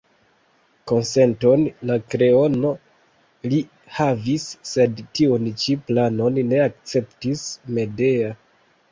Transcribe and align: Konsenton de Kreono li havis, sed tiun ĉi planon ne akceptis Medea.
Konsenton 0.91 1.65
de 1.89 1.97
Kreono 2.13 2.71
li 3.51 3.59
havis, 3.97 4.45
sed 4.69 5.03
tiun 5.19 5.45
ĉi 5.65 5.75
planon 5.91 6.39
ne 6.53 6.63
akceptis 6.63 7.45
Medea. 7.79 8.33